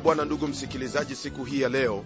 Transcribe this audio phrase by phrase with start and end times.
[0.00, 2.04] la bwana ndugu msikilizaji siku hii ya leo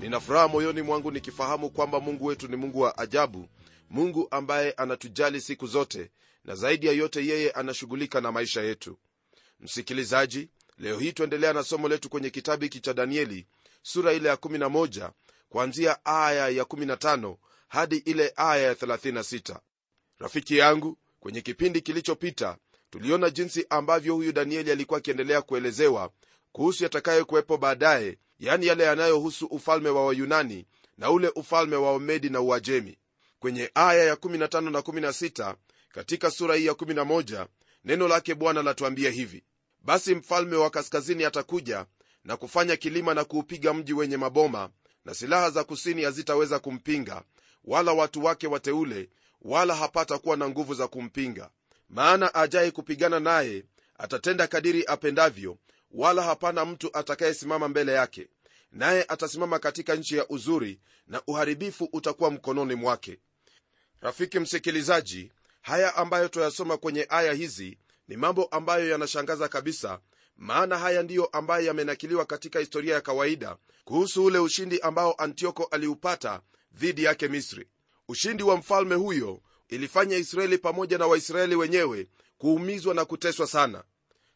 [0.00, 3.48] nina furaha moyoni mwangu nikifahamu kwamba mungu wetu ni mungu wa ajabu
[3.90, 6.10] mungu ambaye anatujali siku zote
[6.44, 8.98] na zaidi ya yote yeye anashughulika na maisha yetu.
[9.60, 13.46] Msikilizaji leo hii tuendelea na somo letu kwenye kitabu hiki cha danieli
[13.82, 15.10] sura ile ya 11
[15.48, 17.36] kuanzia aya ya 15
[17.68, 19.58] hadi ile aya ya 36
[20.18, 22.56] rafiki yangu kwenye kipindi kilichopita
[22.90, 26.10] tuliona jinsi ambavyo huyu danieli alikuwa akiendelea kuelezewa
[26.56, 30.66] kuhusu yatakayokuwepo baadaye yani yale yanayohusu ufalme wa wayunani
[30.98, 32.98] na ule ufalme wa omedi na uajemi.
[33.38, 35.54] Kwenye aya ya 15 na 16
[35.92, 37.46] katika sura hii ya 11
[37.84, 39.44] neno lake bwana latuambia hivi
[39.82, 41.86] basi mfalme wa kaskazini atakuja
[42.24, 44.70] na kufanya kilima na kuupiga mji wenye maboma
[45.04, 47.22] na silaha za kusini hazitaweza kumpinga
[47.64, 49.08] wala watu wake wateule
[49.42, 51.50] wala hapata kuwa na nguvu za kumpinga.
[51.88, 53.64] Maana ajaye kupigana naye
[53.98, 55.56] atatenda kadiri apendavyo
[55.96, 58.28] wala hapana mtu atakayesimama mbele yake
[58.72, 63.18] naye atasimama katika nchi ya uzuri na uharibifu utakuwa mkononi mwake.
[64.00, 67.78] Rafiki msikilizaji haya ambayo tuyasoma kwenye aya hizi
[68.08, 70.00] ni mambo ambayo yanashangaza kabisa
[70.36, 76.40] maana haya ndiyo ambayo yamenakiliwa katika historia ya kawaida kuhusu ule ushindi ambao antioko aliupata
[76.72, 77.68] dhidi yake misri.
[78.08, 82.08] Ushindi wa mfalme huyo ilifanya israeli pamoja na waisraeli wenyewe
[82.38, 83.84] kuumizwa na kuteswa sana.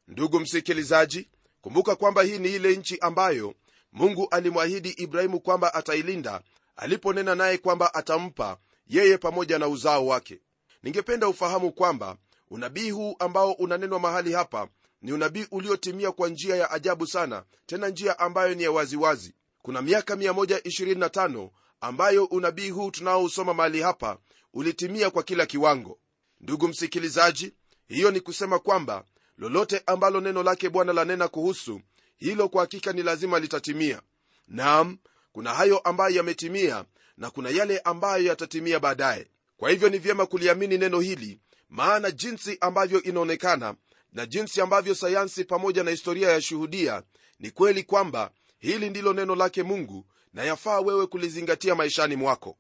[0.09, 1.29] Ndugu msikilizaji
[1.61, 3.55] kumbuka kwamba hii ni ile nchi ambayo
[3.93, 6.41] mungu alimwahidi ibrahimu kwamba atailinda
[6.77, 10.41] aliponena naye kwamba atampa yeye pamoja na uzao wake.
[10.83, 12.17] Ningependa ufahamu kwamba
[12.51, 14.69] unabii huu ambao unanenwa mahali hapa
[15.03, 19.35] ni unabii uliotimia kwa njia ya ajabu sana tena njia ambayo ni ya waziwazi.
[19.63, 21.51] Kuna miaka 125
[21.81, 24.19] ambayo unabii huu tunaousoma mahali hapa
[24.55, 25.99] ulitimia kwa kila kiwango.
[26.41, 27.53] Ndugu msikilizaji
[27.89, 29.05] hiyo ni kusema kwamba
[29.41, 31.81] lolote ambalo neno lake bwana lanena kuhusu
[32.17, 34.03] hilo kwa hakika ni lazima litatimia.
[34.49, 34.99] Nam
[35.33, 36.85] kuna hayo ambayo yametimia
[37.17, 39.27] na kuna yale ambayo yatatimia baadaye.
[39.57, 43.75] Kwa hivyo ni vyema kuliamini neno hili maana jinsi ambavyo inaonekana
[44.13, 47.03] na jinsi ambavyo sayansi pamoja na historia ya shuhudia
[47.39, 52.57] ni kweli kwamba hili ndilo neno lake mungu na yafaa wewe kulizingatia maishani mwako.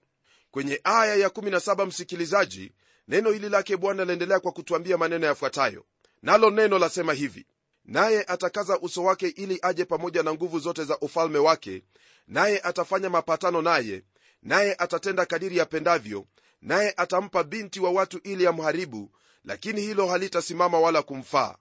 [0.50, 2.72] Kwenye aya ya17 msikilizaji
[3.08, 5.84] neno hili lake bwana laendelea kwa kutuambia maneno yafuatayo
[6.22, 7.46] nalo neno lasema hivi
[7.84, 11.82] naye atakaza uso wake ili aje pamoja na nguvu zote za ufalme wake
[12.28, 14.02] naye atafanya mapatano naye
[14.42, 16.26] naye atatenda kadiri yapendavyo
[16.62, 19.10] naye atampa binti wa watu ili amharibu
[19.44, 21.56] lakini hilo halitasimama wala kumfaa.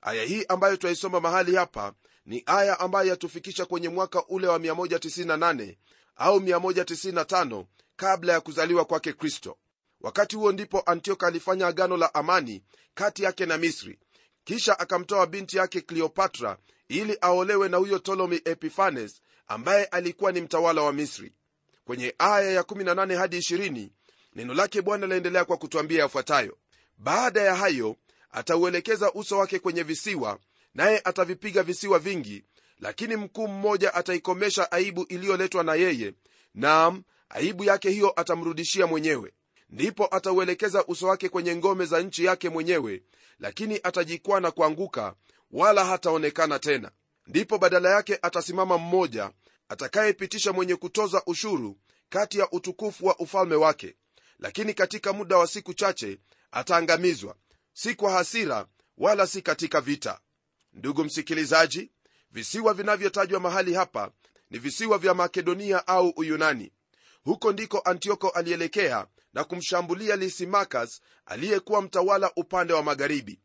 [0.00, 1.92] Aya hii ambayo twaisoma mahali hapa
[2.26, 5.76] ni aya ambayo yatufikisha kwenye mwaka ule wa 198
[6.16, 7.64] au 195
[7.96, 9.56] kabla ya kuzaliwa kwake kristo
[10.00, 12.62] wakati huo ndipo antioka alifanya agano la amani
[12.94, 13.98] kati yake na misri.
[14.44, 16.56] Kisha akamtoa binti yake kleopatra
[16.88, 21.32] ili aolewe na huyo ptolomi epifanes ambaye alikuwa ni mtawala wa misri.
[21.84, 23.88] Kwenye aya ya18 hadi 20
[24.34, 26.58] neno lake bwana laendelea kwa kutwambia yafuatayo.
[26.98, 27.96] Baada ya hayo
[28.30, 30.38] atauelekeza uso wake kwenye visiwa
[30.74, 32.44] naye atavipiga visiwa vingi
[32.80, 36.14] lakini mkuu mmoja ataikomesha aibu iliyoletwa na yeye
[36.54, 39.32] nam aibu yake hiyo atamrudishia mwenyewe
[39.70, 43.02] ndipo atauelekeza uso wake kwenye ngome za nchi yake mwenyewe
[43.38, 45.14] lakini atajikwaa na kuanguka
[45.50, 46.90] wala hataonekana tena.
[47.26, 49.30] Ndipo badala yake atasimama mmoja
[49.68, 53.96] atakayepitisha mwenye kutoza ushuru kati ya utukufu wa ufalme wake.
[54.38, 56.18] Lakini katika muda wa siku chache
[56.50, 57.36] ataangamizwa
[57.72, 58.66] si kwa hasira
[58.98, 60.20] wala si katika vita.
[60.72, 61.90] Ndugu msikilizaji
[62.30, 64.10] visiwa vinavyotajwa mahali hapa
[64.50, 66.72] ni visiwa vya makedonia au uyunani.
[67.24, 73.40] Huko ndiko antioko alielekea na kumshambulia lisimakas aliyekuwa mtawala upande wa magharibi.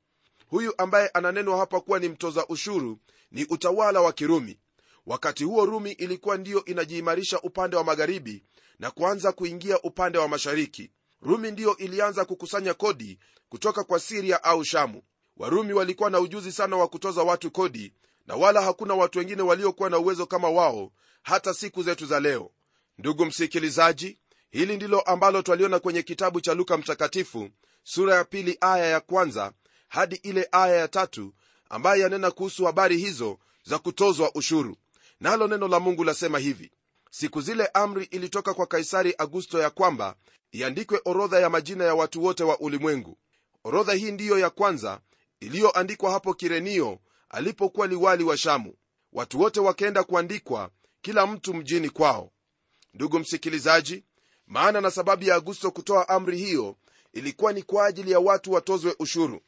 [0.47, 3.00] Huyu ambaye ananenwa hapa kuwa ni mtoza ushuru
[3.31, 4.59] ni utawala wa kirumi.
[5.06, 8.44] Wakati huo rumi ilikuwa ndiyo inajiimarisha upande wa magharibi
[8.80, 10.91] na kuanza kuingia upande wa mashariki.
[11.21, 13.19] Rumi ndiyo ilianza kukusanya kodi
[13.50, 15.01] kutoka kwa siria au shamu.
[15.38, 17.94] Warumi walikuwa na ujuzi sana wa kutoza watu kodi
[18.27, 20.91] na wala hakuna watu wengine waliokuwa na uwezo kama wao
[21.24, 22.51] hata siku zetu za leo.
[22.97, 24.19] Ndugu msikilizaji
[24.53, 27.50] hili ndilo ambalo twaliona kwenye kitabu cha luka mtakatifu
[27.83, 29.53] sura ya pili aya ya kwanza
[29.89, 31.33] hadi ile aya ya tatu
[31.69, 34.77] ambaye yanena kuhusu habari hizo za kutozwa ushuru.
[35.19, 36.71] Nalo neno la mungu lasema hivi
[37.11, 40.15] siku zile amri ilitoka kwa kaisari augusto ya kwamba
[40.51, 43.17] iandikwe orodha ya majina ya watu wote wa ulimwengu.
[43.63, 45.00] Orodha hii ndiyo ya kwanza
[45.39, 48.73] iliyoandikwa hapo kirenio alipokuwa liwali wa shamu.
[49.13, 50.69] Watu wote wakaenda kuandikwa
[51.01, 52.31] kila mtu mjini kwao.
[52.94, 54.03] Ndugu msikilizaji
[54.53, 56.75] maana na sababu ya augusto kutoa amri hiyo
[57.13, 59.41] ilikuwa ni kwa ajili ya watu watozwe ushuru.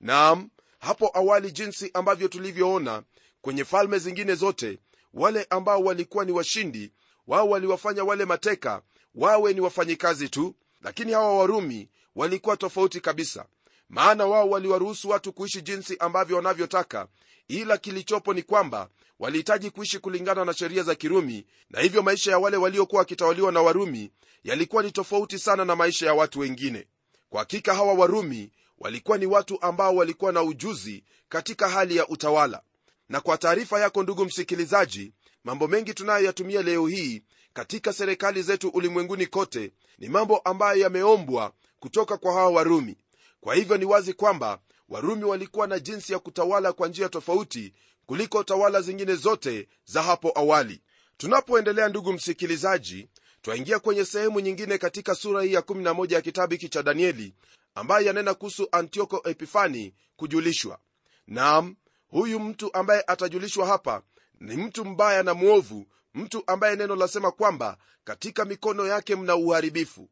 [0.00, 3.02] Naam hapo awali jinsi ambavyo tulivyoona
[3.40, 4.78] kwenye falme zingine zote
[5.14, 6.92] wale ambao walikuwa ni washindi
[7.26, 8.82] wao waliwafanya wale mateka
[9.14, 13.46] wawe ni wafanyikazi tu lakini hawa warumi walikuwa tofauti kabisa
[13.88, 17.08] maana wao waliwaruhusu watu kuishi jinsi ambavyo wanavyotaka
[17.48, 18.88] ila kilichopo ni kwamba
[19.18, 23.62] walihitaji kuishi kulingana na sheria za kirumi na hivyo maisha ya wale waliokuwa wakitawaliwa na
[23.62, 24.10] warumi
[24.44, 26.86] yalikuwa ni tofauti sana na maisha ya watu wengine.
[27.30, 32.62] Kwa hakika hawa warumi walikuwa ni watu ambao walikuwa na ujuzi katika hali ya utawala.
[33.08, 35.12] Na kwa taarifa yako ndugu msikilizaji
[35.44, 37.22] mambo mengi tunayoyatumia leo hii
[37.52, 42.96] katika serikali zetu ulimwenguni kote ni mambo ambayo yameombwa kutoka kwa hawa warumi
[43.46, 44.58] kwa hivyo ni wazi kwamba
[44.88, 47.72] warumi walikuwa na jinsi ya kutawala kwa njia tofauti
[48.06, 50.82] kuliko tawala zingine zote za hapo awali.
[51.16, 53.08] Tunapoendelea ndugu msikilizaji
[53.42, 57.34] twaingia kwenye sehemu nyingine katika sura hii ya 11 ya kitabu hiki cha danieli
[57.74, 60.78] ambaye yanena kuhusu antioko epifani kujulishwa.
[61.26, 61.76] Nam
[62.08, 64.02] huyu mtu ambaye atajulishwa hapa
[64.40, 70.08] ni mtu mbaya na mwovu mtu ambaye neno lasema kwamba katika mikono yake mna uharibifu.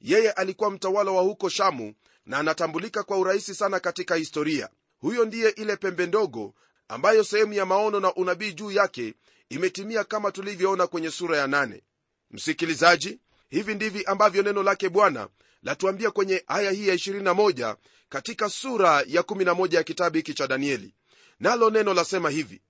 [0.00, 1.94] Yeye alikuwa mtawala wa huko shamu
[2.26, 4.68] na anatambulika kwa urahisi sana katika historia.
[4.98, 6.54] Huyo ndiye ile pembe ndogo
[6.88, 9.14] ambayo sehemu ya maono na unabii juu yake
[9.48, 11.82] imetimia kama tulivyoona kwenye sura ya nane.
[12.30, 15.28] Msikilizaji hivi ndivi ambavyo neno lake bwana
[15.62, 17.76] latuambia kwenye aya hii ya 21
[18.08, 20.94] katika sura ya 11 ya kitabu hiki cha danieli.
[21.40, 22.62] Nalo neno lasema hivi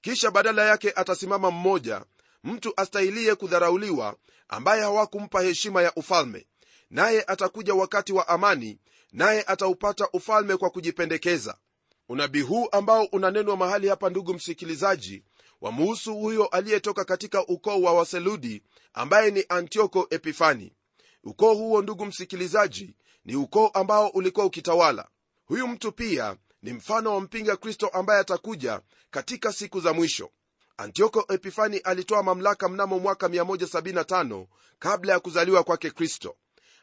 [0.00, 2.04] kisha badala yake atasimama mmoja
[2.44, 4.16] mtu astahilie kudharauliwa
[4.48, 6.46] ambaye hawakumpa heshima ya ufalme.
[6.90, 8.78] Naye atakuja wakati wa amani
[9.12, 11.56] naye ataupata ufalme kwa kujipendekeza.
[12.08, 15.24] Unabii huu ambao unanenwa mahali hapa ndugu msikilizaji
[15.60, 18.62] wamuhusu huyo aliyetoka katika ukoo wa waseludi
[18.92, 20.72] ambaye ni antioko epifani.
[21.24, 25.08] Ukoo huo ndugu msikilizaji ni ukoo ambao ulikuwa ukitawala.
[25.44, 28.80] Huyu mtu pia ni mfano wa mpinga kristo ambaye atakuja
[29.10, 30.30] katika siku za mwisho.
[30.76, 34.46] Antioko epifani alitoa mamlaka mnamo mwaka 175
[34.78, 36.36] kabla ya kuzaliwa kwake kristo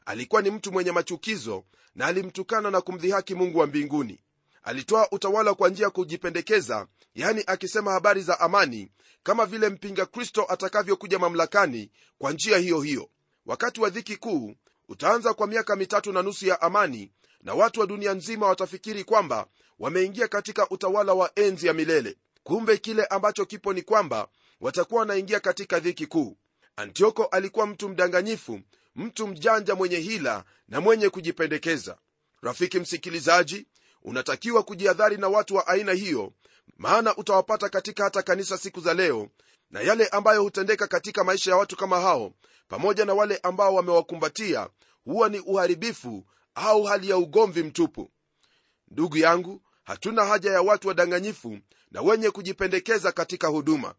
[0.10, 1.64] alikuwa ni mtu mwenye machukizo
[1.96, 4.20] na alimtukana na kumdhihaki mungu wa mbinguni.
[4.64, 8.92] Alitoa utawala kwa njia ya kujipendekeza yani akisema habari za amani
[9.24, 13.10] kama vile mpinga kristo atakavyokuja mamlakani kwa njia hiyo hiyo.
[13.46, 14.56] Wakati wa dhiki kuu
[14.88, 17.12] utaanza kwa miaka mitatu na nusu ya amani
[17.42, 19.48] na watu wa dunia nzima watafikiri kwamba
[19.80, 22.18] wameingia katika utawala wa enzi ya milele.
[22.44, 24.28] Kumbe kile ambacho kipo ni kwamba
[24.62, 26.38] watakuwa wanaingia katika dhiki kuu.
[26.76, 28.60] Antioko alikuwa mtu mdanganyifu
[29.00, 31.98] mtu mjanja mwenye hila na mwenye kujipendekeza.
[32.42, 33.68] Rafiki msikilizaji
[34.04, 36.34] unatakiwa kujihadhari na watu wa aina hiyo
[36.78, 39.30] maana utawapata katika hata kanisa siku za leo
[39.72, 42.34] na yale ambayo hutendeka katika maisha ya watu kama hao
[42.68, 44.70] pamoja na wale ambao wamewakumbatia
[45.06, 46.26] huwa ni uharibifu
[46.56, 48.12] au hali ya ugomvi mtupu.
[48.92, 51.60] Ndugu yangu hatuna haja ya watu wadanganyifu
[51.92, 53.94] na wenye kujipendekeza katika huduma.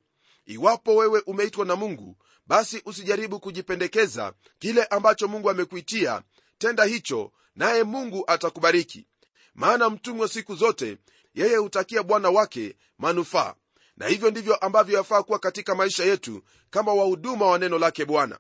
[0.47, 2.17] Iwapo wewe umeitwa na mungu
[2.51, 6.23] basi usijaribu kujipendekeza kile ambacho mungu amekuitia.
[6.59, 9.07] Tenda hicho naye mungu atakubariki.
[9.55, 10.99] Maana mtumwa siku zote
[11.35, 13.55] yeye hutakia bwana wake manufaa.
[13.97, 18.39] Na hivyo ndivyo ambavyo yafaa kuwa katika maisha yetu kama wahuduma wa neno lake bwana.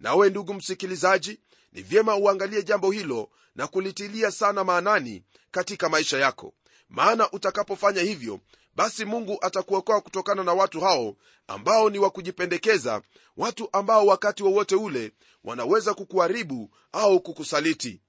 [0.00, 1.40] Nawe ndugu msikilizaji
[1.72, 6.54] ni vyema uangalie jambo hilo na kulitilia sana maanani katika maisha yako.
[6.88, 8.40] Maana utakapofanya hivyo
[8.78, 11.16] basi mungu atakuokoa kutokana na watu hao
[11.46, 13.02] ambao ni wa kujipendekeza.
[13.36, 15.12] Watu ambao wakati wowote wa ule
[15.44, 18.00] wanaweza kukuharibu au kukusaliti.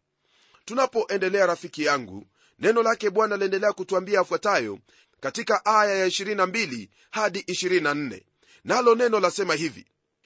[0.66, 2.26] Tunapoendelea rafiki yangu
[2.60, 4.80] neno lake bwana liendelea kutuambia afuatayo
[5.20, 8.22] katika aya ya 22 hadi 24
[8.64, 9.86] nalo neno lasema hivi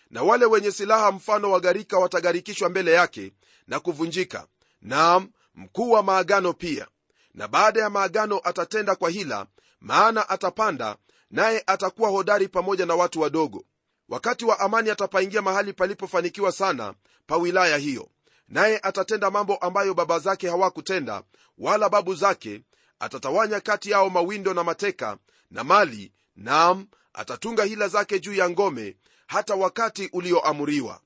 [0.10, 3.32] na wale wenye silaha mfano wa gharika watagarikishwa mbele yake
[3.68, 4.48] na kuvunjika.
[4.82, 6.88] Naam mkuu wa maagano pia.
[7.34, 9.48] Na baada ya maagano atatenda kwa hila
[9.84, 10.98] maana atapanda
[11.32, 13.66] naye atakuwa hodari pamoja na watu wadogo.
[14.10, 16.94] Wakati wa amani atapaingia mahali palipofanikiwa sana
[17.28, 18.10] pa wilaya hiyo
[18.48, 21.24] naye atatenda mambo ambayo baba zake hawakutenda
[21.58, 22.62] wala babu zake
[23.00, 25.18] atatawanya kati yao mawindo na mateka
[25.52, 28.98] na mali nam atatunga hila zake juu ya ngome
[29.28, 31.02] hata wakati ulioamuriwa.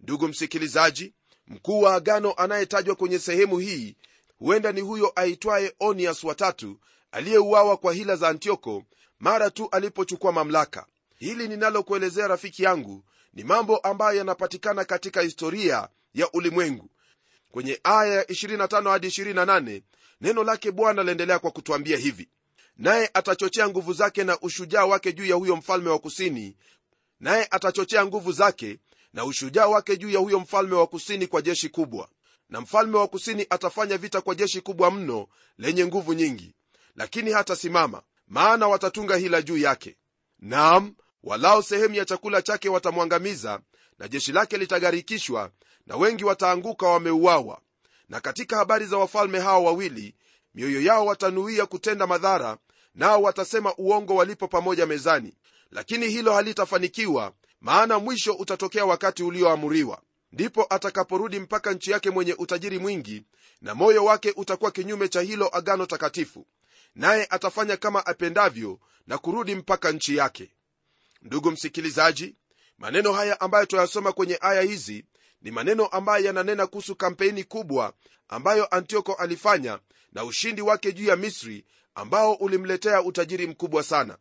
[0.00, 1.14] Ndugu msikilizaji
[1.46, 3.96] mkuu wa agano anayetajwa kwenye sehemu hii
[4.38, 6.80] huenda ni huyo aitwaye onias watatu
[7.14, 8.82] aliyeuawa kwa hila za antioko
[9.20, 10.86] mara tu alipochukua mamlaka.
[11.18, 16.90] Hili ninalokuelezea rafiki yangu ni mambo ambayo yanapatikana katika historia ya ulimwengu.
[17.50, 19.82] Kwenye aya ya 25 hadi 28
[20.20, 22.28] neno lake bwana laendelea kwa kutwambia hivi.
[22.76, 26.56] Naye atachochea nguvu zake na ushujaa wake juu ya huyo mfalme wa kusini.
[27.20, 28.78] Naye atachochea nguvu zake
[29.12, 32.08] na ushujaa wake juu ya huyo mfalme wa kusini kwa jeshi kubwa.
[32.48, 35.26] Na mfalme wa kusini atafanya vita kwa jeshi kubwa mno
[35.58, 36.54] lenye nguvu nyingi
[36.96, 39.96] lakini hatasimama maana watatunga hila juu yake.
[40.38, 43.60] Naam walao sehemu ya chakula chake watamwangamiza
[43.98, 45.50] na jeshi lake litagharikishwa
[45.86, 47.60] na wengi wataanguka wameuawa.
[48.08, 50.14] Na katika habari za wafalme hao wawili
[50.54, 52.56] mioyo yao watanuia kutenda madhara
[52.94, 55.34] nao watasema uongo walipo pamoja mezani.
[55.70, 60.02] Lakini hilo halitafanikiwa maana mwisho utatokea wakati ulioamuriwa.
[60.32, 63.22] Ndipo atakaporudi mpaka nchi yake mwenye utajiri mwingi
[63.60, 66.46] na moyo wake utakuwa kinyume cha hilo agano takatifu
[66.94, 70.50] naye atafanya kama apendavyo na kurudi mpaka nchi yake.
[71.22, 72.36] Ndugu msikilizaji
[72.78, 75.04] maneno haya ambayo tuyasoma kwenye aya hizi
[75.42, 77.92] ni maneno ambayo yananena kuhusu kampeni kubwa
[78.28, 79.78] ambayo antioko alifanya
[80.12, 84.18] na ushindi wake juu ya misri ambao ulimletea utajiri mkubwa sana.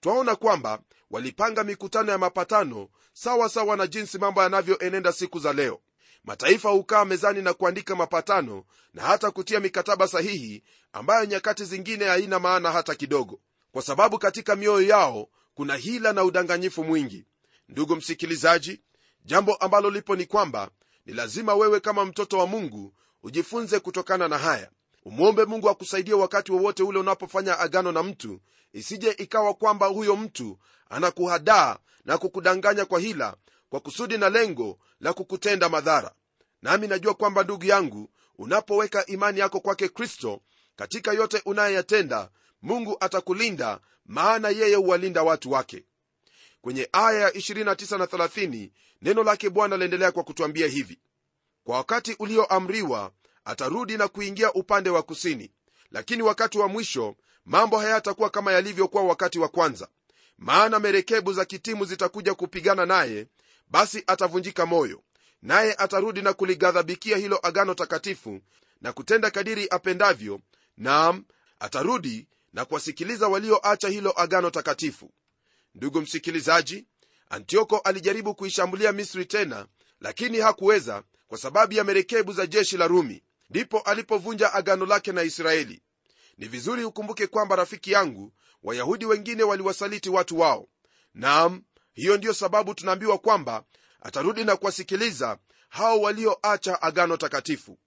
[0.00, 0.80] Twaona kwamba
[1.10, 5.80] walipanga mikutano ya mapatano sawa sawa na jinsi mambo yanavyoenenda siku za leo
[6.24, 8.64] mataifa hukaa mezani na kuandika mapatano
[8.94, 13.40] na hata kutia mikataba sahihi ambayo nyakati zingine haina maana hata kidogo.
[13.72, 17.24] Kwa sababu katika mioyo yao kuna hila na udanganyifu mwingi.
[17.68, 18.80] Ndugu msikilizaji
[19.24, 20.70] jambo ambalo lipo ni kwamba
[21.06, 24.70] ni lazima wewe kama mtoto wa mungu ujifunze kutokana na haya.
[25.04, 28.40] Umwombe mungu akusaidie wakati wowote ule unapofanya agano na mtu
[28.72, 30.58] isije ikawa kwamba huyo mtu
[30.90, 33.36] anakuhadaa na kukudanganya kwa hila
[33.74, 36.14] kwa kusudi na lengo la kukutenda madhara.
[36.62, 40.40] Nami najua kwamba ndugu yangu unapoweka imani yako kwake kristo
[40.76, 42.30] katika yote unayoyatenda
[42.62, 45.84] mungu atakulinda maana yeye huwalinda watu wake.
[46.60, 48.70] Kwenye aya ya 29 na 30
[49.02, 50.98] neno lake bwana laendelea kwa kutwambia hivi
[51.64, 53.12] kwa wakati ulioamriwa
[53.44, 55.50] atarudi na kuingia upande wa kusini.
[55.90, 57.14] Lakini wakati wa mwisho
[57.44, 59.88] mambo hayatakuwa kama yalivyokuwa wakati wa kwanza
[60.38, 63.26] maana merekebu za kitimu zitakuja kupigana naye
[63.68, 65.02] basi atavunjika moyo.
[65.42, 68.40] Naye atarudi na kulighadhabikia hilo agano takatifu
[68.80, 70.40] na kutenda kadiri apendavyo
[70.76, 71.24] naam
[71.58, 75.10] atarudi na kuwasikiliza walioacha hilo agano takatifu.
[75.74, 76.86] Ndugu msikilizaji
[77.30, 79.66] antioko alijaribu kuishambulia misri tena
[80.00, 83.22] lakini hakuweza kwa sababu ya merekebu za jeshi la rumi.
[83.50, 85.82] Ndipo alipovunja agano lake na israeli.
[86.38, 88.32] Ni vizuri ukumbuke kwamba rafiki yangu
[88.64, 90.68] wayahudi wengine waliwasaliti watu wao.
[91.14, 93.64] Nam hiyo ndiyo sababu tunaambiwa kwamba
[94.02, 97.78] atarudi na kuwasikiliza hao walioacha agano takatifu.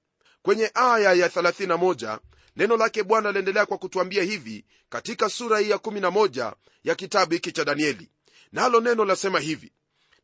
[0.42, 2.20] Kwenye aya ya 31
[2.56, 6.54] neno lake bwana aliendelea kwa kutuambia hivi katika sura hii ya 11
[6.84, 8.12] ya kitabu hiki cha danieli.
[8.52, 9.72] Nalo neno lasema hivi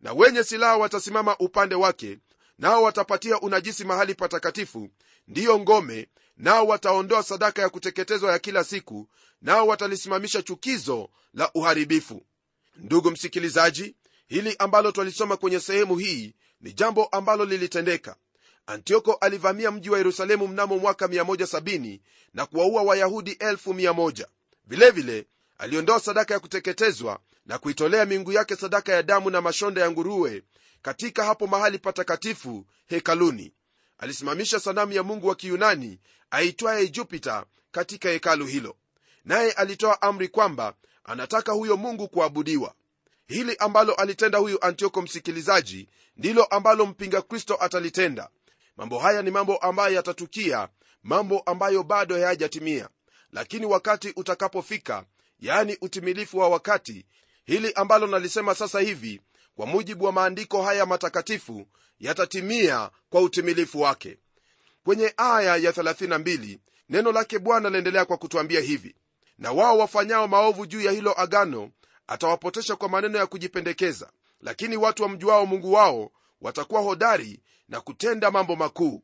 [0.01, 2.19] na wenye silaha watasimama upande wake
[2.63, 4.89] nao watapatia unajisi mahali patakatifu
[5.27, 9.09] ndiyo ngome nao wataondoa sadaka ya kuteketezwa ya kila siku
[9.41, 12.25] nao watalisimamisha chukizo la uharibifu.
[12.75, 13.95] Ndugu msikilizaji
[14.27, 18.15] hili ambalo twalisoma kwenye sehemu hii ni jambo ambalo lilitendeka.
[18.67, 21.99] Antioko alivamia mji wa yerusalemu mnamo mwaka 170
[22.33, 24.25] na kuwaua wayahudi 1
[24.65, 25.25] vilevile
[25.57, 30.43] aliondoa sadaka ya kuteketezwa na kuitolea miungu yake sadaka ya damu na mashonda ya nguruwe
[30.83, 33.53] katika hapo mahali patakatifu hekaluni.
[33.97, 35.99] Alisimamisha sanamu ya mungu wa kiyunani
[36.31, 38.75] aitwaye jupita katika hekalu hilo.
[39.25, 40.73] Naye alitoa amri kwamba
[41.03, 42.73] anataka huyo mungu kuabudiwa.
[43.27, 48.29] Hili ambalo alitenda huyu antioko msikilizaji ndilo ambalo mpinga kristo atalitenda.
[48.77, 50.69] Mambo haya ni mambo ambayo yatatukia
[51.03, 52.89] mambo ambayo bado hayajatimia.
[53.31, 55.05] Lakini wakati utakapofika
[55.39, 57.05] yaani utimilifu wa wakati
[57.45, 59.21] hili ambalo nalisema sasa hivi
[59.55, 61.67] kwa mujibu wa maandiko haya matakatifu
[61.99, 64.17] yatatimia kwa utimilifu wake.
[64.83, 66.57] Kwenye aya ya 32
[66.89, 68.95] neno lake bwana laendelea kwa kutwambia hivi
[69.37, 71.71] na wao wafanyao maovu juu ya hilo agano
[72.07, 78.55] atawapotesha kwa maneno ya kujipendekeza lakini watu wamjuao mungu wao watakuwa hodari na kutenda mambo
[78.55, 79.03] makuu.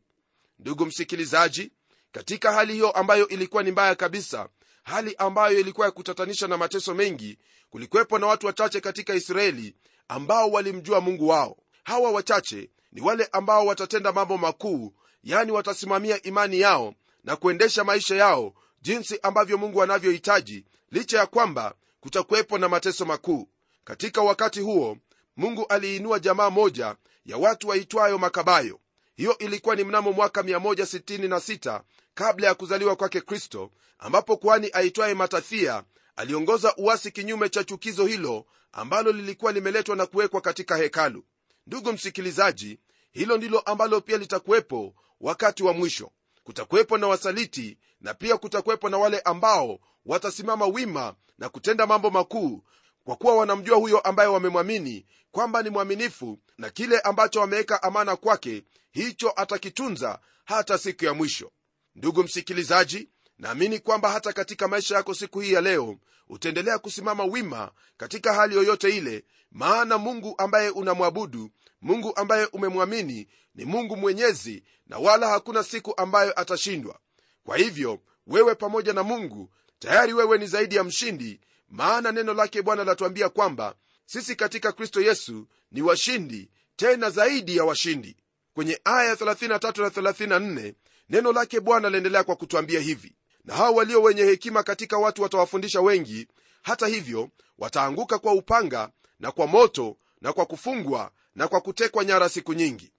[0.60, 1.72] Ndugu msikilizaji
[2.12, 4.50] katika hali hiyo ambayo ilikuwa ni mbaya kabisa
[4.84, 7.38] hali ambayo ilikuwa ya kutatanisha na mateso mengi
[7.70, 9.76] kulikuwepo na watu wachache katika israeli
[10.10, 11.58] ambao walimjua mungu wao.
[11.84, 18.16] Hawa wachache ni wale ambao watatenda mambo makuu yani watasimamia imani yao na kuendesha maisha
[18.16, 23.48] yao jinsi ambavyo mungu anavyohitaji licha ya kwamba kutakuwepo na mateso makuu.
[23.84, 24.98] Katika wakati huo
[25.38, 28.80] mungu aliinua jamaa moja ya watu waitwayo makabayo.
[29.16, 31.82] Hiyo ilikuwa ni mnamo mwaka 166
[32.14, 35.84] kabla ya kuzaliwa kwake kristo ambapo kwani aitwaye matathia
[36.20, 41.24] aliongoza uasi kinyume cha chukizo hilo ambalo lilikuwa limeletwa na kuwekwa katika hekalu.
[41.68, 42.80] Ndugu msikilizaji
[43.12, 46.12] hilo ndilo ambalo pia litakuwepo wakati wa mwisho.
[46.44, 52.64] Kutakuwepo na wasaliti na pia kutakuwepo na wale ambao watasimama wima na kutenda mambo makuu
[53.04, 58.64] kwa kuwa wanamjua huyo ambaye wamemwamini kwamba ni mwaminifu na kile ambacho wameweka amana kwake
[58.92, 61.52] hicho atakitunza hata siku ya mwisho.
[61.96, 63.10] Ndugu msikilizaji
[63.40, 65.98] naamini kwamba hata katika maisha yako siku hii ya leo
[66.30, 71.50] utaendelea kusimama wima katika hali yoyote ile maana mungu ambaye unamwabudu
[71.82, 77.00] mungu ambaye umemwamini ni mungu mwenyezi na wala hakuna siku ambayo atashindwa.
[77.44, 82.62] Kwa hivyo wewe pamoja na mungu tayari wewe ni zaidi ya mshindi maana neno lake
[82.62, 88.18] bwana latuambia kwamba sisi katika kristo yesu ni washindi tena zaidi ya washindi.
[88.54, 90.74] Kwenye aya 33 na 34
[91.10, 93.16] neno lake bwana laendelea kwa kutwambia hivi
[93.50, 96.28] na hao walio wenye hekima katika watu watawafundisha wengi.
[96.62, 98.90] Hata hivyo wataanguka kwa upanga
[99.20, 102.92] na kwa moto na kwa kufungwa na kwa kutekwa nyara siku nyingi.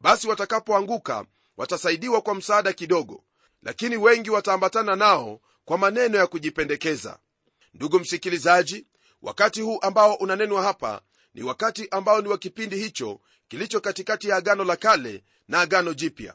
[0.00, 1.24] Basi watakapoanguka
[1.56, 3.24] watasaidiwa kwa msaada kidogo
[3.62, 7.18] lakini wengi wataambatana nao kwa maneno ya kujipendekeza.
[7.74, 8.86] Ndugu msikilizaji
[9.22, 11.00] wakati huu ambao unanenwa hapa
[11.34, 15.94] ni wakati ambao ni wa kipindi hicho kilicho katikati ya agano la kale na agano
[15.94, 16.34] jipya.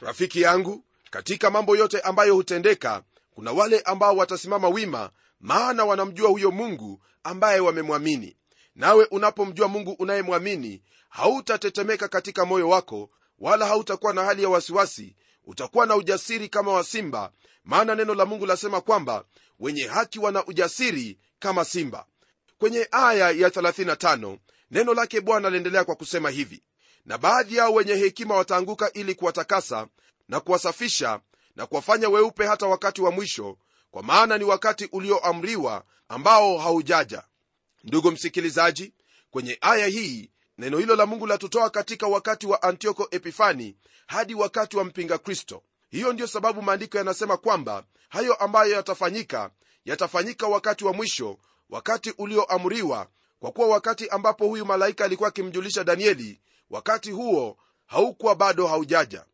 [0.00, 0.84] Rafiki yangu
[1.16, 7.60] katika mambo yote ambayo hutendeka kuna wale ambao watasimama wima maana wanamjua huyo mungu ambaye
[7.60, 8.36] wamemwamini.
[8.74, 15.16] Nawe unapomjua mungu unayemwamini hautatetemeka katika moyo wako wala hautakuwa na hali ya wasiwasi.
[15.44, 17.32] Utakuwa na ujasiri kama wa simba
[17.64, 19.24] maana neno la mungu lasema kwamba
[19.60, 22.06] wenye haki wana ujasiri kama simba.
[22.58, 24.38] Kwenye aya ya 35
[24.70, 26.62] neno lake bwana liendelea kwa kusema hivi
[27.04, 29.86] na baadhi yao wenye hekima wataanguka ili kuwatakasa
[30.28, 31.20] na kuwasafisha
[31.56, 33.58] na kuwafanya weupe hata wakati wa mwisho
[33.90, 37.22] kwa maana ni wakati ulioamriwa ambao haujaja.
[37.84, 38.92] Ndugu msikilizaji
[39.30, 44.76] kwenye aya hii neno hilo la mungu latutoa katika wakati wa antioko epifani hadi wakati
[44.76, 45.62] wa mpinga kristo.
[45.90, 49.50] Hiyo ndiyo sababu maandiko yanasema kwamba hayo ambayo yatafanyika
[49.84, 51.38] yatafanyika wakati wa mwisho
[51.70, 53.08] wakati ulioamriwa
[53.40, 59.24] kwa kuwa wakati ambapo huyu malaika alikuwa akimjulisha danieli wakati huo haukuwa bado haujaja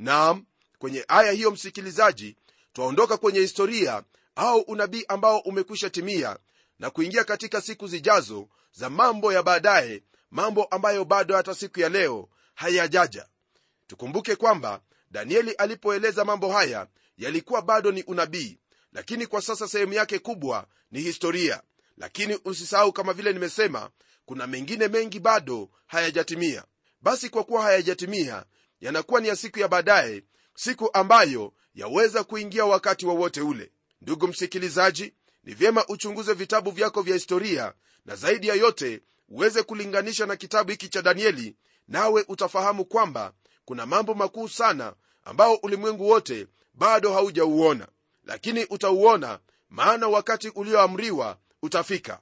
[0.00, 0.44] naam
[0.78, 2.36] kwenye aya hiyo msikilizaji
[2.72, 4.02] twaondoka kwenye historia
[4.36, 6.38] au unabii ambao umekwisha timia
[6.78, 11.88] na kuingia katika siku zijazo za mambo ya baadaye mambo ambayo bado hata siku ya
[11.88, 13.26] leo hayajaja.
[13.86, 16.86] Tukumbuke kwamba danieli alipoeleza mambo haya
[17.18, 18.58] yalikuwa bado ni unabii
[18.92, 21.62] lakini kwa sasa sehemu yake kubwa ni historia.
[21.96, 23.90] Lakini usisahau kama vile nimesema
[24.26, 26.64] kuna mengine mengi bado hayajatimia.
[27.00, 28.44] Basi kwa kuwa hayajatimia
[28.80, 30.22] yanakuwa ni ya siku ya baadaye
[30.54, 33.72] siku ambayo yaweza kuingia wakati wowote wa ule.
[34.00, 35.14] Ndugu msikilizaji
[35.44, 40.70] ni vyema uchunguze vitabu vyako vya historia na zaidi ya yote uweze kulinganisha na kitabu
[40.70, 41.56] hiki cha danieli
[41.88, 43.32] nawe utafahamu kwamba
[43.64, 47.88] kuna mambo makuu sana ambao ulimwengu wote bado haujauona.
[48.24, 49.38] Lakini utauona
[49.68, 52.20] maana wakati ulioamriwa utafika.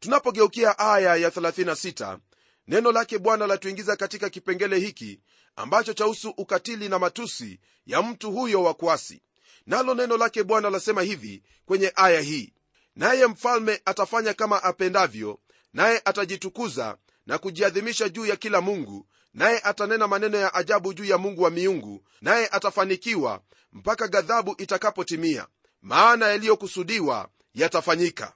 [0.00, 2.18] Tunapogeukia aya ya 36
[2.68, 5.20] neno lake bwana latuingiza katika kipengele hiki
[5.56, 9.22] ambacho chahusu ukatili na matusi ya mtu huyo wa kuasi.
[9.66, 12.52] Nalo neno lake bwana lasema hivi kwenye aya hii
[12.96, 15.38] naye mfalme atafanya kama apendavyo
[15.72, 21.18] naye atajitukuza na kujiadhimisha juu ya kila mungu naye atanena maneno ya ajabu juu ya
[21.18, 23.40] mungu wa miungu naye atafanikiwa
[23.72, 25.46] mpaka ghadhabu itakapotimia.
[25.82, 28.32] Maana yaliyokusudiwa yatafanyika.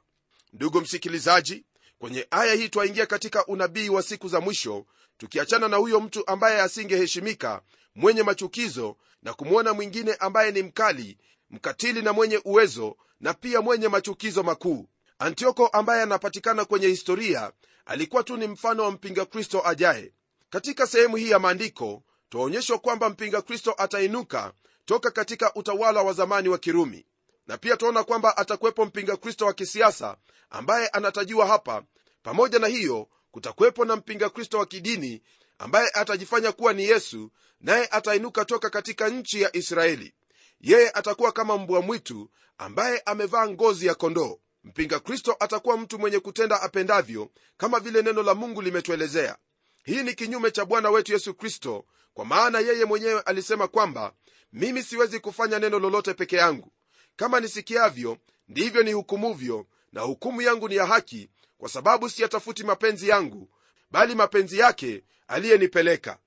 [0.52, 1.64] Ndugu msikilizaji
[1.98, 4.86] kwenye aya hii twaingia katika unabii wa siku za mwisho
[5.18, 7.62] tukiachana na huyo mtu ambaye asingeheshimika
[7.94, 11.18] mwenye machukizo na kumwona mwingine ambaye ni mkali
[11.50, 14.88] mkatili na mwenye uwezo na pia mwenye machukizo makuu.
[15.18, 17.52] Antioko ambaye anapatikana kwenye historia
[17.86, 20.12] alikuwa tu ni mfano wa mpinga kristo ajaye.
[20.50, 24.52] Katika sehemu hii ya maandiko twaonyeshwa kwamba mpinga kristo atainuka
[24.84, 27.06] toka katika utawala wa zamani wa kirumi.
[27.46, 30.16] Na pia twaona kwamba atakuwepo mpinga kristo wa kisiasa
[30.50, 31.82] ambaye anatajiwa hapa.
[32.22, 33.08] Pamoja na hiyo
[33.40, 35.22] kutakuwepo na mpinga kristo wa kidini
[35.58, 40.14] ambaye atajifanya kuwa ni yesu naye atainuka toka katika nchi ya israeli.
[40.60, 44.38] Yeye atakuwa kama mbwa mwitu ambaye amevaa ngozi ya kondoo.
[44.64, 49.36] Mpinga kristo atakuwa mtu mwenye kutenda apendavyo kama vile neno la mungu limetuelezea.
[49.84, 54.12] Hii ni kinyume cha bwana wetu yesu kristo kwa maana yeye mwenyewe alisema kwamba
[54.52, 56.72] mimi siwezi kufanya neno lolote peke yangu.
[57.16, 58.18] Kama nisikiavyo
[58.48, 59.66] ndivyo nihukumuvyo
[59.96, 63.48] na hukumu yangu ni ya haki kwa sababu siyatafuti mapenzi yangu
[63.90, 66.18] bali mapenzi yake aliyenipeleka.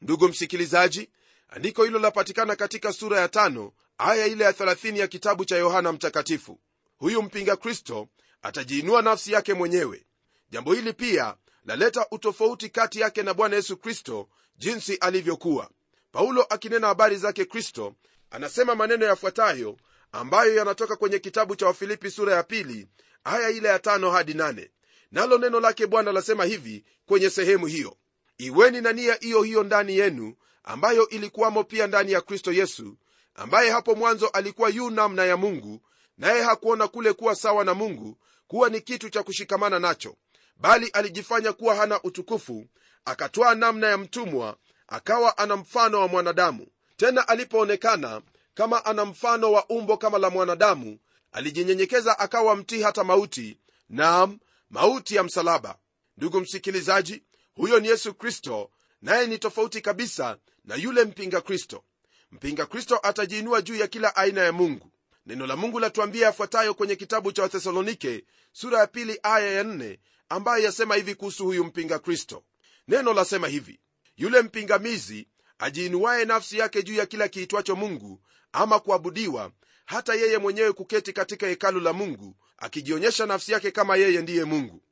[0.00, 1.10] Ndugu msikilizaji
[1.48, 5.92] andiko hilo lapatikana katika sura ya tano aya ile ya 30 ya kitabu cha yohana
[5.92, 6.60] mtakatifu.
[6.98, 8.08] Huyu mpinga kristo
[8.42, 10.06] atajiinua nafsi yake mwenyewe.
[10.50, 15.70] Jambo hili pia laleta utofauti kati yake na bwana yesu kristo jinsi alivyokuwa.
[16.12, 17.94] Paulo akinena habari zake kristo
[18.30, 19.76] anasema maneno yafuatayo
[20.12, 22.88] ambayo yanatoka kwenye kitabu cha wafilipi sura ya pili
[23.26, 24.70] aya ile ya tano hadi nane.
[25.12, 27.96] Nalo neno lake bwana lasema hivi kwenye sehemu hiyo.
[28.38, 30.34] Iweni na nia hiyo hiyo ndani yenu
[30.64, 32.96] ambayo ilikuwamo pia ndani ya kristo yesu
[33.34, 35.80] ambaye hapo mwanzo alikuwa yu namna ya mungu
[36.18, 40.16] naye hakuona kule kuwa sawa na mungu kuwa ni kitu cha kushikamana nacho
[40.56, 42.66] bali alijifanya kuwa hana utukufu
[43.04, 44.56] akatwaa namna ya mtumwa
[44.88, 46.66] akawa ana mfano wa mwanadamu.
[46.96, 48.22] Tena alipoonekana
[48.54, 50.98] kama ana mfano wa umbo kama la mwanadamu
[51.32, 53.58] alijinyenyekeza akawa mtii hata mauti
[53.88, 54.38] nam
[54.70, 55.78] mauti ya msalaba.
[56.16, 57.22] Ndugu msikilizaji
[57.54, 58.70] huyo ni yesu kristo
[59.02, 61.84] naye ni tofauti kabisa na yule mpinga kristo.
[62.32, 64.92] Mpinga kristo atajiinua juu ya kila aina ya mungu.
[65.26, 70.00] Neno la mungu latuambia yafuatayo kwenye kitabu cha wathesalonike sura ya pili aya ya nne
[70.28, 72.44] ambayo yasema hivi kuhusu huyu mpinga kristo.
[72.88, 73.80] Neno lasema hivi
[74.16, 78.20] yule mpingamizi ajiinuaye nafsi yake juu ya kila kiitwacho mungu
[78.52, 79.52] ama kuabudiwa
[79.86, 84.82] hata yeye mwenyewe kuketi katika hekalu la mungu akijionyesha nafsi yake kama yeye ndiye mungu.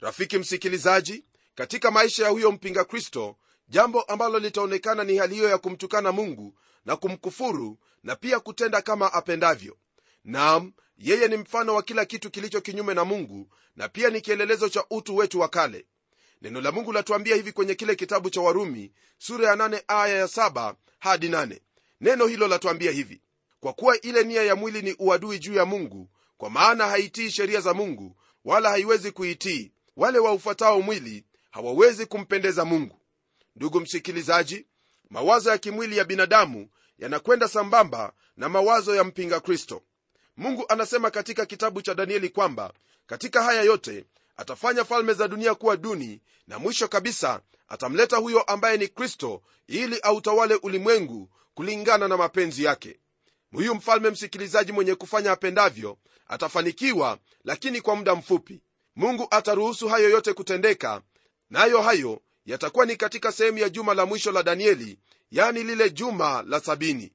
[0.00, 3.36] Rafiki msikilizaji katika maisha ya huyo mpinga kristo
[3.68, 9.12] jambo ambalo litaonekana ni hali hiyo ya kumtukana mungu na kumkufuru na pia kutenda kama
[9.12, 9.76] apendavyo.
[10.24, 14.68] Nam yeye ni mfano wa kila kitu kilicho kinyume na mungu na pia ni kielelezo
[14.68, 15.86] cha utu wetu wa kale.
[16.42, 20.26] Neno la mungu latuambia hivi kwenye kile kitabu cha warumi sura ya 8 aya ya
[20.26, 21.60] 7 hadi 8
[22.00, 23.20] neno hilo latuambia hivi
[23.62, 27.60] kwa kuwa ile nia ya mwili ni uadui juu ya mungu kwa maana haitii sheria
[27.60, 29.72] za mungu wala haiwezi kuitii.
[29.96, 33.00] Wale waufuatao mwili hawawezi kumpendeza mungu.
[33.56, 34.66] Ndugu msikilizaji
[35.10, 39.82] mawazo ya kimwili ya binadamu yanakwenda sambamba na mawazo ya mpinga kristo.
[40.36, 42.72] Mungu anasema katika kitabu cha danieli kwamba
[43.06, 44.04] katika haya yote
[44.36, 50.00] atafanya falme za dunia kuwa duni na mwisho kabisa atamleta huyo ambaye ni kristo ili
[50.00, 52.98] autawale ulimwengu kulingana na mapenzi yake
[53.52, 58.60] huyu mfalme msikilizaji mwenye kufanya apendavyo atafanikiwa lakini kwa muda mfupi.
[58.96, 61.02] Mungu ataruhusu hayo yote kutendeka
[61.50, 64.98] nayo na hayo yatakuwa ni katika sehemu ya juma la mwisho la danieli
[65.30, 67.12] yani lile juma la sabini.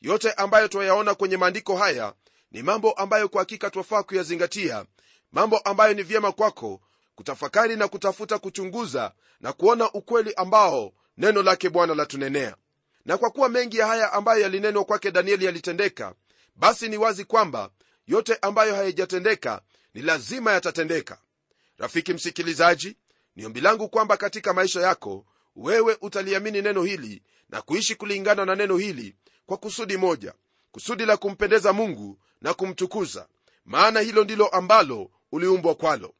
[0.00, 2.14] Yote ambayo twayaona kwenye maandiko haya
[2.50, 4.84] ni mambo ambayo kwa hakika twafaa kuyazingatia
[5.32, 6.80] mambo ambayo ni vyema kwako
[7.14, 12.56] kutafakari na kutafuta kuchunguza na kuona ukweli ambao neno lake bwana latunenea
[13.08, 16.14] na kwa kuwa mengi ya haya ambayo yalinenwa kwake danieli yalitendeka
[16.56, 17.70] basi ni wazi kwamba
[18.06, 19.62] yote ambayo hayajatendeka
[19.94, 21.18] ni lazima yatatendeka.
[21.78, 22.96] Rafiki msikilizaji
[23.36, 28.54] ni ombi langu kwamba katika maisha yako wewe utaliamini neno hili na kuishi kulingana na
[28.54, 29.14] neno hili
[29.46, 30.34] kwa kusudi moja
[30.72, 33.28] kusudi la kumpendeza mungu na kumtukuza
[33.64, 36.14] maana hilo ndilo ambalo uliumbwa kwalo.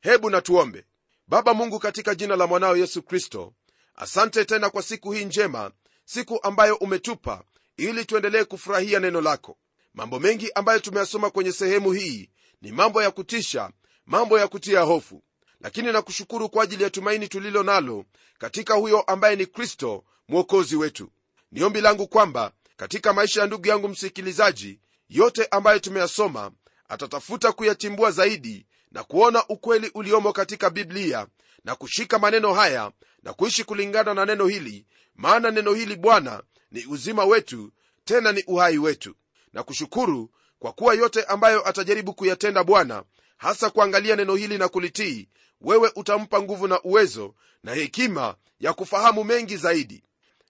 [0.00, 0.84] Hebu natuombe
[1.26, 3.52] baba mungu katika jina la mwanao yesu kristo
[3.94, 5.70] asante tena kwa siku hii njema
[6.12, 7.44] siku ambayo umetupa
[7.76, 9.58] ili tuendelee kufurahia neno lako.
[9.94, 12.30] Mambo mengi ambayo tumeyasoma kwenye sehemu hii
[12.62, 13.70] ni mambo ya kutisha
[14.06, 15.22] mambo ya kutia hofu.
[15.60, 18.04] Lakini nakushukuru kwa ajili ya tumaini tulilo nalo
[18.38, 21.10] katika huyo ambaye ni kristo mwokozi wetu.
[21.52, 26.50] Ni ombi langu kwamba katika maisha ya ndugu yangu msikilizaji yote ambayo tumeyasoma
[26.88, 31.26] atatafuta kuyatimbua zaidi na kuona ukweli uliomo katika biblia
[31.64, 32.92] na kushika maneno haya
[33.22, 34.86] na kuishi kulingana na neno hili
[35.20, 37.72] maana neno hili bwana ni uzima wetu
[38.04, 39.14] tena ni uhai wetu.
[39.52, 43.04] Na kushukuru kwa kuwa yote ambayo atajaribu kuyatenda bwana
[43.36, 45.28] hasa kuangalia neno hili na kulitii
[45.60, 50.04] wewe utampa nguvu na uwezo na hekima ya kufahamu mengi zaidi.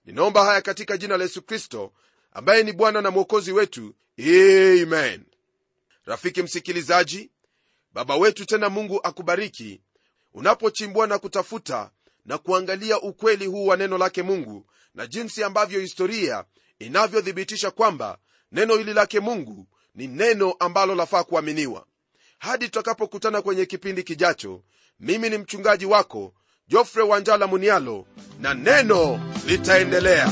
[0.05, 1.93] Ninaomba haya katika jina la yesu kristo
[2.31, 3.95] ambaye ni bwana na mwokozi wetu.
[4.19, 5.23] Amen.
[6.05, 7.31] Rafiki msikilizaji
[7.93, 9.81] baba wetu tena mungu akubariki.
[10.33, 11.91] Unapochimbua na kutafuta
[12.25, 16.43] na kuangalia ukweli huu wa neno lake mungu na jinsi ambavyo historia
[16.79, 18.17] inavyothibitisha kwamba
[18.51, 21.85] neno hili lake mungu ni neno ambalo lafaa kuaminiwa.
[22.39, 24.63] Hadi tutakapokutana kwenye kipindi kijacho
[24.99, 26.33] mimi ni mchungaji wako
[26.67, 28.05] jofre wanjala munialo
[28.39, 30.31] na neno litaendelea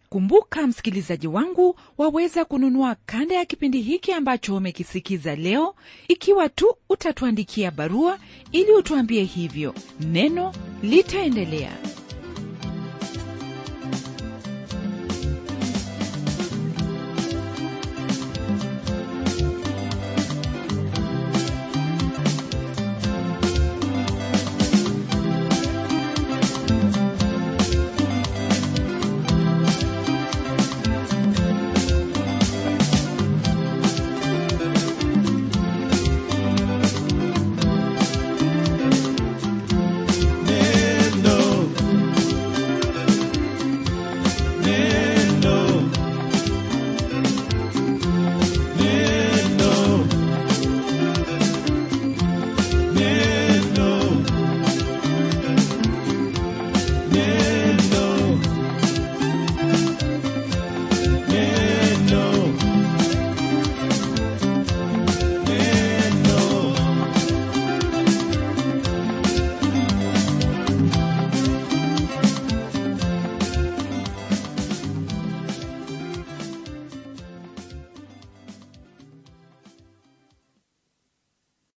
[0.11, 5.75] kumbuka msikilizaji wangu waweza kununua kanda ya kipindi hiki ambacho umekisikiza leo.
[6.07, 8.19] Ikiwa tu utatuandikia barua
[8.51, 9.75] ili utuambie hivyo.
[9.99, 11.71] Neno litaendelea